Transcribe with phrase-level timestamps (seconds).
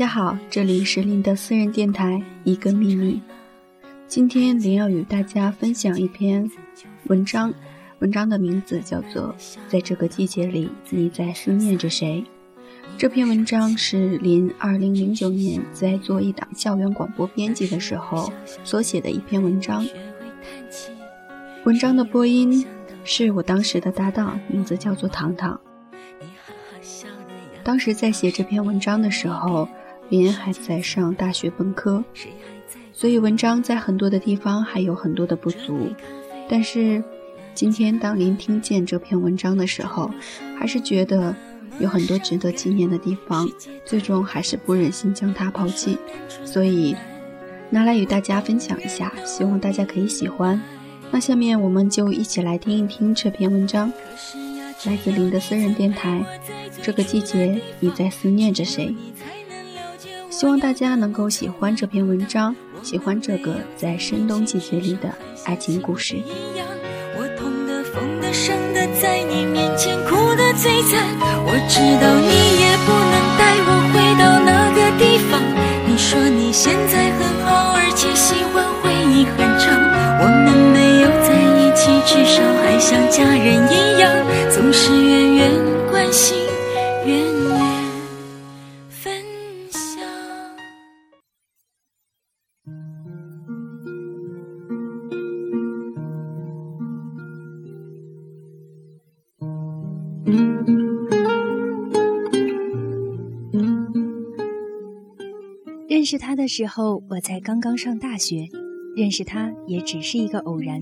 [0.00, 3.20] 大家好，这里是林的私人电台，一个秘密。
[4.06, 6.50] 今天林要与大家分享一篇
[7.08, 7.52] 文章，
[7.98, 9.34] 文章的名字叫做
[9.68, 12.24] 《在这个季节里，你在思念着谁》。
[12.96, 18.32] 这篇文章是林二零零九年在做一档校园广播编辑的时候
[18.64, 19.86] 所写的一篇文章。
[21.64, 22.66] 文章的播音
[23.04, 25.60] 是我当时的搭档，名字叫做糖糖。
[27.62, 29.68] 当时在写这篇文章的时候，
[30.10, 32.04] 别人还在上大学本科，
[32.92, 35.88] 所以文章在很多的地方还有很多的不足。
[36.48, 37.02] 但是
[37.54, 40.10] 今天当您听见这篇文章的时候，
[40.58, 41.34] 还是觉得
[41.78, 43.48] 有很多值得纪念的地方，
[43.84, 45.96] 最终还是不忍心将它抛弃，
[46.44, 46.96] 所以
[47.70, 50.60] 拿来与大家分享一下，希望大家可以喜欢。
[51.12, 53.92] 那下面我们就一起来听一听这篇文章，
[54.86, 56.24] 来自林的私人电台。
[56.82, 58.94] 这个季节，你在思念着谁？
[60.30, 65.12] 希望大家能够喜欢这篇文章，喜欢这个在深冬季节里的
[65.44, 66.16] 爱情故事。
[67.18, 71.04] 我痛的、疯的、伤的，在你面前哭的最惨。
[71.44, 72.30] 我知道你
[72.62, 75.42] 也不能带我回到那个地方。
[75.86, 79.76] 你说你现在很好，而且喜欢回忆很长。
[80.22, 84.08] 我们没有在一起，至少还像家人一样，
[84.48, 85.50] 总是远远
[85.90, 86.39] 关心。
[106.10, 108.48] 认识他的时候，我才刚刚上大学。
[108.96, 110.80] 认识他也只是一个偶然，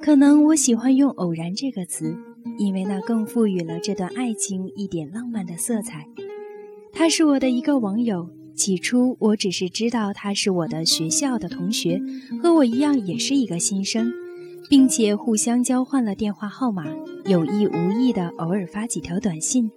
[0.00, 2.16] 可能我喜欢用“偶然”这个词，
[2.56, 6.06] 因为那更赋予了这段爱情一点浪漫的色彩。
[6.92, 12.00] 他是我的一个网友，起初我只是知道他是我的学校的同学，
[12.40, 14.12] 和我一样也是一个新生，
[14.70, 16.86] 并且互相交换了电话号码，
[17.24, 19.68] 有意无意的偶尔发几条短信，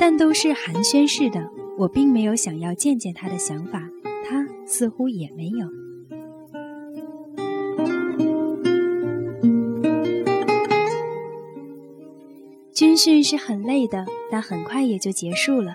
[0.00, 1.48] 但都是寒暄式的。
[1.78, 3.88] 我并没有想要见见他的想法，
[4.66, 5.66] 似乎也没有。
[12.74, 15.72] 军训是很累的，但很快也就结束了。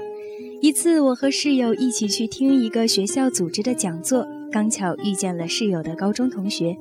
[0.62, 6.78] 一次，我和室友一起去听一个学校组织的讲座，刚巧遇见了室友的高中同学，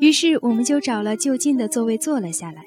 [0.00, 2.64] 于是我们就找了就近的座位坐了下来。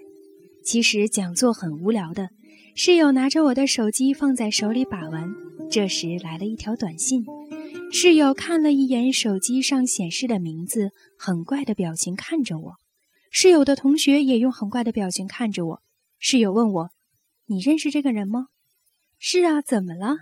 [0.64, 2.30] 其实讲座很无聊的，
[2.76, 5.30] 室友拿着我的手机放在手里把玩。
[5.70, 7.26] 这时来了一条短信，
[7.92, 12.74] 室友看了一眼手机上显示的名字，很怪的表情看着我。
[13.32, 15.82] 室友的同学也用很怪的表情看着我。
[16.20, 16.90] 室友问我
[17.48, 18.48] ：“你认识这个人吗
[19.18, 20.18] ？”“是啊，怎么了？”“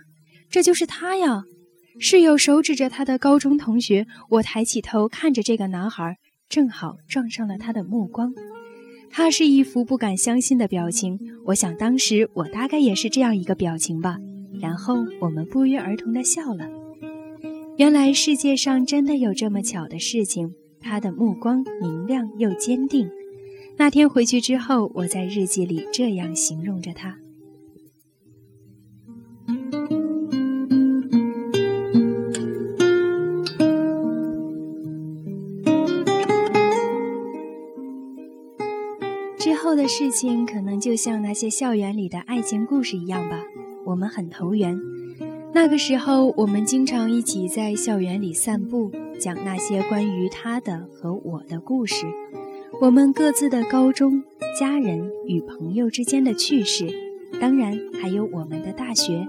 [0.50, 1.42] 这就是他呀。”
[2.00, 4.06] 室友手指着他的高中同学。
[4.30, 6.16] 我抬起头看着这个男孩，
[6.48, 8.32] 正好撞上了他的目光。
[9.10, 11.18] 他是一副不敢相信的表情。
[11.46, 14.18] 我想当时我大概也是这样一个表情吧。
[14.60, 16.83] 然后我们不约而同地笑了。
[17.76, 20.54] 原来世界上真的有这么巧的事情。
[20.80, 23.08] 他的目光明亮又坚定。
[23.76, 27.18] 那天回去之后，我在日记里这样形容着他。
[39.38, 43.42] 之后的事情可能就像那些校园里的爱情故事一样吧。
[43.86, 44.78] 我们很投缘，
[45.54, 52.06] 那个时候我们经常一起在校园里散步，讲那些关于他的和我的故事，
[52.80, 54.24] 我们各自的高中、
[54.58, 56.88] 家人与朋友之间的趣事，
[57.40, 59.28] 当然还有我们的大学。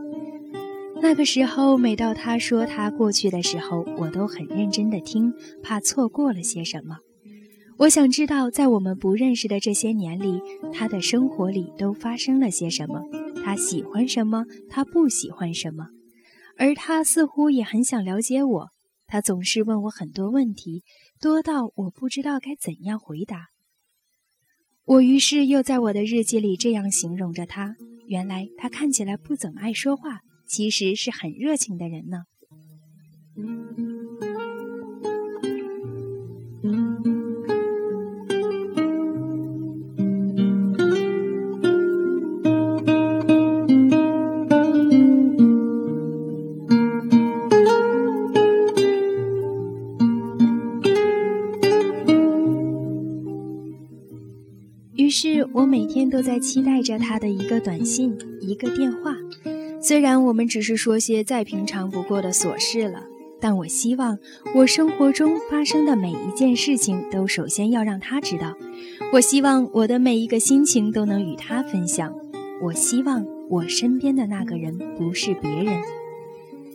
[1.00, 6.98] 那个时候，每到他说他过去的时候，我都很认真的听，怕错过了些什么。
[7.78, 10.42] 我想知道，在我们不认识的这些年里，
[10.74, 13.04] 他的生活里都发生了些什么。
[13.44, 14.46] 他喜欢什么？
[14.68, 15.90] 他不喜欢什么？
[16.58, 18.70] 而他似乎也很想了解我。
[19.08, 20.84] 他总是问我很多问题，
[21.22, 23.48] 多到我不知道该怎样回答。
[24.84, 27.76] 我于是又在我的日记里这样形容着他：
[28.08, 32.24] 原来他看起来不怎么爱说话，其实是很热情的人呢。
[55.96, 59.16] 天都在期待着他的一个短信，一个电话。
[59.80, 63.06] 虽然我们只是说些再平常不过的琐事了，
[63.40, 64.20] 但我希望
[64.54, 68.58] 我生活中发生的每一件事情都首先要让他知道。
[69.14, 72.14] 我希望我的每一个心情都能与他分享。
[72.62, 75.82] 我希望我身边的那个人不是别人。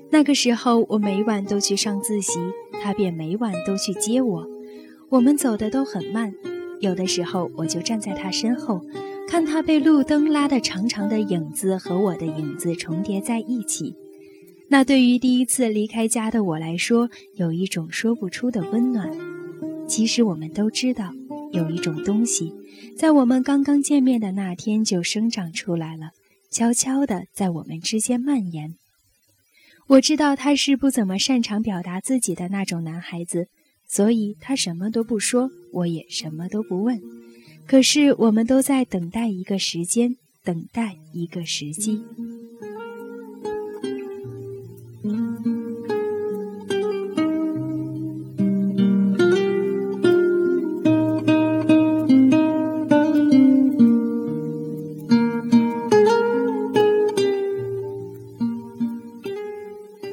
[0.08, 2.40] 那个时候，我每晚都去上自习，
[2.82, 4.49] 他便每晚都去接我。
[5.11, 6.32] 我们走的都很慢，
[6.81, 8.81] 有的时候我就站在他身后。
[9.30, 13.94] 看他被路灯拉得长长的影子和我的影子重叠在一起，
[14.68, 19.08] 那对于第一次离开家的我来说，有一种说不出的温暖。
[19.86, 21.12] 其实我们都知道，
[21.52, 22.52] 有一种东西，
[22.98, 26.10] 在我们刚刚见面的那天就生长出来了，
[26.50, 28.74] 悄悄地在我们之间蔓延。
[29.86, 33.46] 我知道他是不怎么擅长表达自己的那种男孩子，
[33.86, 37.00] 所以他什么都不说，我也什么都不问。
[37.70, 42.02] 可是，我们都在等待一个时间，等待一个时机。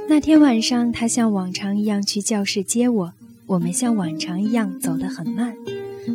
[0.08, 3.14] 那天晚上，他像往常一样去教室接我，
[3.48, 5.58] 我们像往常一样走得很慢。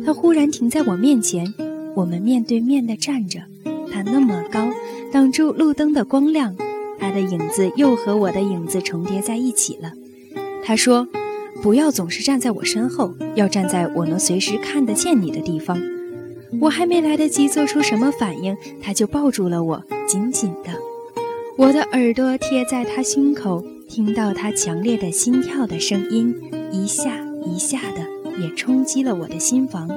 [0.05, 1.53] 他忽然停在我面前，
[1.95, 3.39] 我们面对面地站着。
[3.91, 4.69] 他那么高，
[5.11, 6.55] 挡住路灯的光亮，
[6.99, 9.93] 他的影子又和我的影子重叠在一起了。
[10.63, 11.07] 他说
[11.61, 15.79] ：“不要总是站在我身后，要站在我能随时看得见你的地方。”
[16.61, 20.71] 我还没来得及做出什么反应，他就抱住了我，紧紧的。
[21.57, 26.33] 我的耳朵贴在他心口，听到他强烈的心跳的声音，
[26.71, 28.22] 一下一下的。
[28.39, 29.89] 也冲击了我的心房，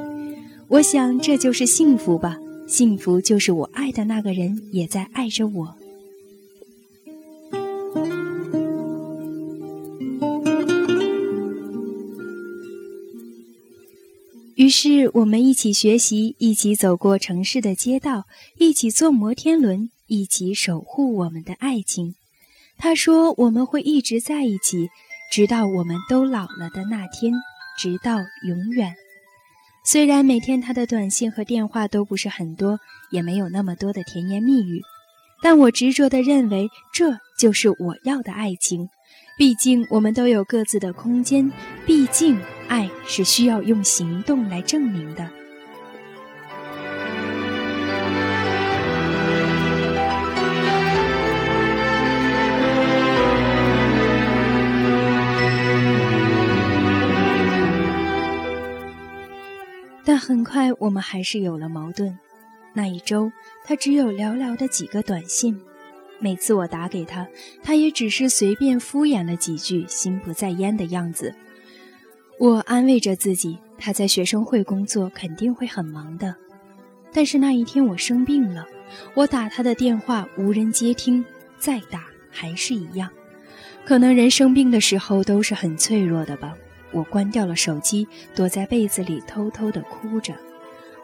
[0.68, 2.36] 我想这就是幸福吧。
[2.66, 5.76] 幸福就是我爱的那个人也在爱着我。
[14.56, 18.24] 于是我们一起学习，一起走过城市的街道，
[18.58, 22.14] 一起坐摩天轮，一起守护我们的爱情。
[22.78, 24.88] 他说我们会一直在一起，
[25.30, 27.32] 直到我们都老了的那天。
[27.78, 28.94] 直到永远。
[29.84, 32.80] 虽然每天他的短信和电话都不是很多，
[33.10, 34.82] 也没有那么多的甜言蜜语，
[35.42, 38.88] 但我执着地认为这就是我要的爱情。
[39.38, 41.52] 毕竟我们都有各自的空间，
[41.84, 45.30] 毕竟爱是需要用行动来证明的。
[60.16, 62.18] 但很快，我们还是有了矛盾。
[62.72, 63.30] 那一周，
[63.66, 65.60] 他只有寥寥的几个短信。
[66.18, 67.28] 每次我打给他，
[67.62, 71.34] 他也只是随便敷衍了几句，心不在焉的样子。
[72.38, 76.34] 我安慰着自己，他在学生会工作，肯定会很忙的。
[77.12, 78.66] 但是那一天我生病了，
[79.12, 81.22] 我打他的电话无人接听，
[81.58, 83.10] 再打还是一样。
[83.84, 86.56] 可能人生病的时候都是很脆弱的吧。
[86.96, 90.32] 我关掉了手机，躲在被子里偷偷的哭着。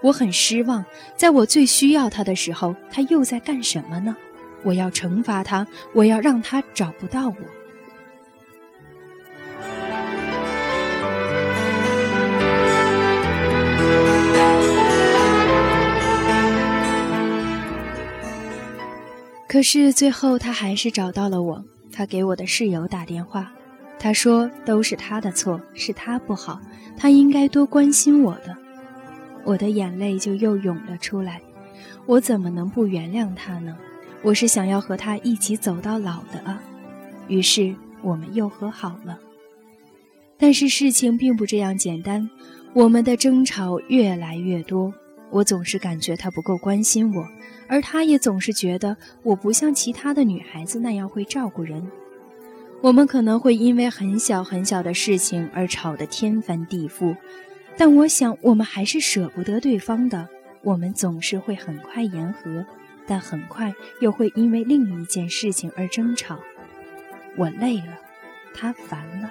[0.00, 0.82] 我很失望，
[1.16, 4.16] 在我最需要他的时候，他又在干什么呢？
[4.62, 7.34] 我要惩罚他，我要让他找不到我。
[19.46, 21.62] 可是最后，他还是找到了我。
[21.92, 23.52] 他给我的室友打电话。
[24.02, 26.61] 他说：“都是他的错，是他不好，
[26.97, 28.56] 他应该多关心我的。”
[29.47, 31.40] 我的眼泪就又涌了出来。
[32.06, 33.78] 我怎么能不原谅他呢？
[34.21, 36.61] 我是想要和他一起走到老的啊。
[37.28, 39.21] 于是我们又和好了。
[40.37, 42.28] 但是事情并不这样简单，
[42.73, 44.92] 我们的争吵越来越多。
[45.30, 47.25] 我总是感觉他不够关心我，
[47.68, 51.88] 而他也总是觉得我不像其他的女孩子那样会照顾人。
[52.83, 57.17] 我们可能会因为很小很小的事情而吵得天翻地覆，
[57.77, 60.29] 但我想我们还是舍不得对方的。
[60.62, 62.67] 我们总是会很快言和，
[63.07, 66.41] 但很快又会因为另一件事情而争吵。
[67.37, 67.99] 我累了，
[68.53, 69.31] 他烦了，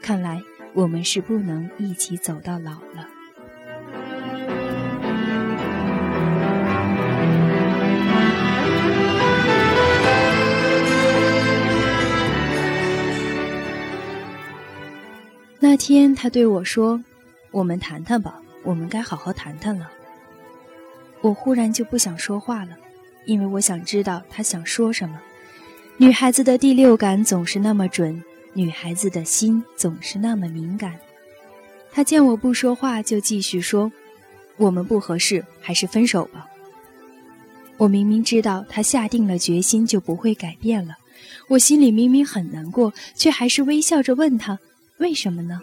[0.00, 3.08] 看来我们是不能一起走到老了。
[15.76, 17.04] 那天他对我说
[17.52, 19.90] ：“我们谈谈吧，我们该好好谈谈了。”
[21.20, 22.70] 我忽然就不想说话了，
[23.26, 25.20] 因为我想知道他想说什么。
[25.98, 30.94] 女孩子的第六感总是那么准，女孩子的心总是那么敏感。
[31.92, 33.92] 他见我不说话，就继续说
[34.56, 36.46] ：“我们不合适，还是分手吧。”
[37.76, 40.96] 我明明知道他下定了决心就不会改变了，
[41.48, 44.58] 我心里明明很难过，却还是微笑着问他
[44.98, 45.60] ：“为什么呢？”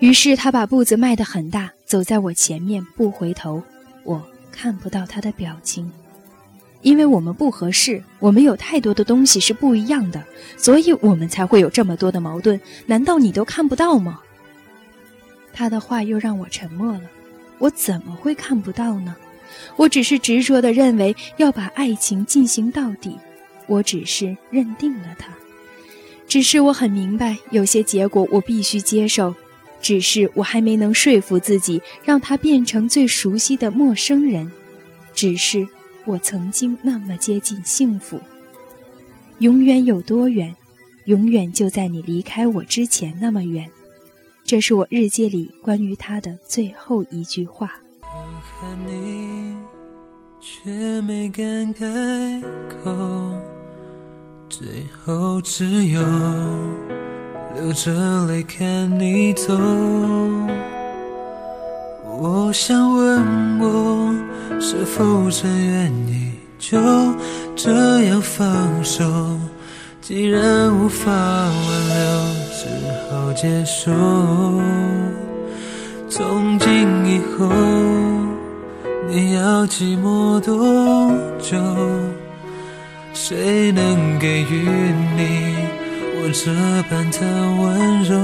[0.00, 3.62] 于是他把步子迈得很大，走在我前面，不回头。
[4.02, 5.92] 我看不到他的表情，
[6.80, 10.24] 因为我们不合适，我们有太多的东西是不一样的，
[10.56, 12.58] 所以我们才会有这么多的矛盾。
[12.86, 14.20] 难道你都看不到吗？
[15.52, 17.02] 他的话又让我沉默了。
[17.58, 19.14] 我怎么会看不到呢？
[19.76, 23.18] 我只是执着地认为要把爱情进行到底，
[23.66, 25.28] 我只是认定了他，
[26.30, 29.34] 只是我很明白，有些结果我必须接受。
[29.82, 34.48] 只是我还没能说服自己，让他变成最熟悉的陌生人。
[35.12, 35.66] 只是
[36.04, 38.20] 我曾经那么接近幸福。
[39.40, 40.54] 永远有多远？
[41.06, 43.68] 永远就在你离开我之前那么远。
[44.44, 47.72] 这是我日记里关于他的最后一句话。
[48.86, 49.56] 你，
[50.40, 53.39] 却没敢开口，
[54.50, 54.66] 最
[55.04, 56.02] 后只有。
[57.54, 59.56] 流着泪看你走，
[62.18, 64.12] 我想问我
[64.60, 66.78] 是否真愿意就
[67.54, 69.04] 这样放手？
[70.00, 72.04] 既然无法挽留，
[72.52, 72.66] 只
[73.08, 73.92] 好接受。
[76.08, 77.48] 从今以后，
[79.08, 81.56] 你要寂寞多久？
[83.12, 84.68] 谁能给予
[85.16, 85.54] 你？
[86.22, 86.52] 我这
[86.88, 87.18] 般的
[87.60, 88.14] 温柔，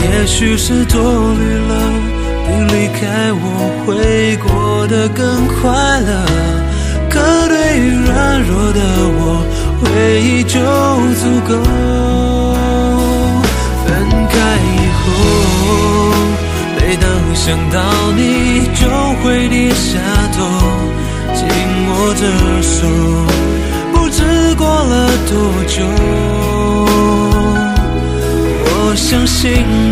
[0.00, 1.72] 也许是多虑了，
[2.46, 3.46] 你离开我
[3.84, 6.24] 会过得更快乐。
[7.10, 8.80] 可对于软弱的
[9.16, 9.42] 我，
[9.80, 9.82] 回
[10.20, 10.60] 忆就
[11.20, 11.52] 足够。
[13.84, 13.86] 分
[14.28, 14.34] 开
[14.70, 15.04] 以后，
[16.76, 17.04] 每当
[17.34, 17.80] 想到
[18.16, 18.80] 你，就
[19.22, 19.98] 会低下
[20.36, 20.38] 头，
[21.34, 21.46] 紧
[21.88, 22.22] 握着
[22.62, 22.76] 手。
[23.92, 24.18] 不知
[24.56, 24.92] 过了
[25.28, 25.32] 多
[25.66, 25.76] 久？
[28.66, 29.42] 我相信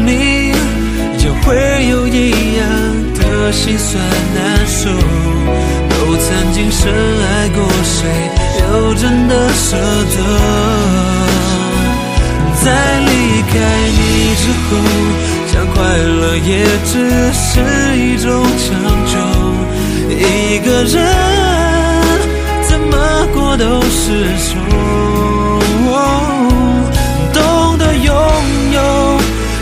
[0.06, 0.10] 你
[1.18, 1.54] 也会
[1.90, 2.60] 有一样
[3.14, 3.20] 的
[3.52, 4.00] 心酸
[4.34, 4.90] 难受。
[5.90, 7.98] 都曾经深爱过，谁
[8.60, 10.16] 又真的舍得？
[12.62, 12.66] 在
[13.00, 13.10] 离
[13.50, 13.52] 开
[13.96, 14.00] 你
[14.36, 14.70] 之后，
[15.46, 16.50] 想快乐也
[16.84, 16.92] 只
[17.32, 17.50] 是
[17.96, 18.66] 一种强
[19.06, 19.12] 求。
[20.52, 20.94] 一个人
[22.68, 22.92] 怎么。
[23.34, 24.04] 过都是
[24.38, 24.50] 错，
[27.32, 28.14] 懂得拥
[28.72, 29.18] 有，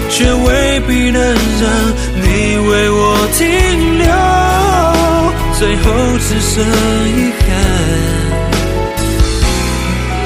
[0.08, 1.70] 却未必能让
[2.16, 2.26] 你
[2.68, 3.46] 为我停
[3.98, 4.08] 留，
[5.58, 5.84] 最后
[6.18, 6.64] 只剩
[7.06, 7.48] 遗憾，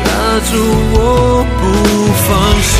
[0.06, 0.09] 拉
[0.50, 0.50] 住
[0.92, 0.97] 我
[1.61, 1.62] 不
[2.25, 2.26] 放
[2.62, 2.76] 手。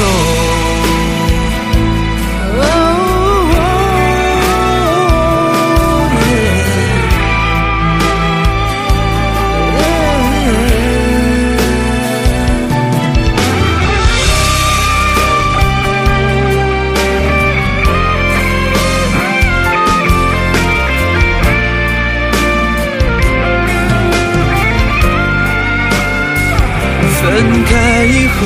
[28.06, 28.38] 以后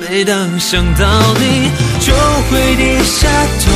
[0.00, 1.04] 每当想到
[1.38, 2.12] 你，就
[2.50, 3.26] 会低下
[3.64, 3.66] 头，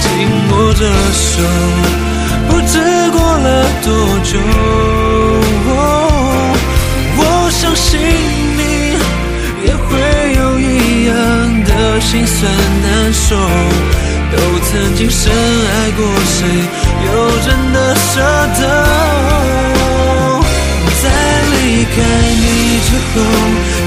[0.00, 0.08] 紧
[0.50, 1.40] 握着手，
[2.48, 2.74] 不知
[3.12, 3.48] 过了
[3.84, 3.88] 多
[4.24, 4.30] 久。
[7.14, 7.90] 我相信
[8.58, 8.60] 你
[9.66, 9.90] 也会
[10.36, 11.12] 有一样
[11.64, 12.38] 的心酸
[12.82, 13.36] 难受，
[14.32, 14.36] 都
[14.68, 16.38] 曾经深爱过，谁
[17.06, 17.08] 又
[17.40, 18.10] 真的舍
[18.60, 18.62] 得？
[21.02, 21.96] 在离开
[22.42, 22.46] 你
[23.14, 23.20] 后。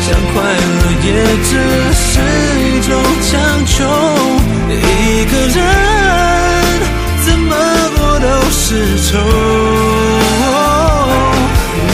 [0.02, 1.08] 想快乐也
[1.44, 1.52] 只
[1.94, 2.06] 是
[2.62, 2.90] 一种
[3.22, 3.32] 强
[3.66, 3.74] 求，
[4.70, 4.74] 一
[5.26, 5.58] 个人
[7.26, 7.52] 怎么
[7.98, 8.64] 过都是
[9.02, 9.10] 愁。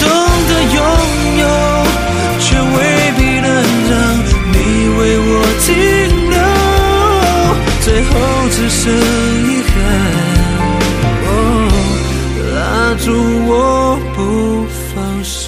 [0.02, 0.04] 懂
[0.50, 0.78] 得拥
[1.40, 1.44] 有，
[2.40, 2.76] 却未
[3.18, 3.48] 必能
[3.90, 3.92] 让
[4.52, 4.54] 你
[4.98, 5.70] 为我停
[6.30, 6.36] 留，
[7.82, 8.10] 最后
[8.52, 8.82] 只剩
[9.48, 9.74] 遗憾。
[12.54, 12.58] 拉
[12.96, 13.06] 住
[13.48, 13.50] 我
[14.16, 14.20] 不
[14.94, 15.48] 放手。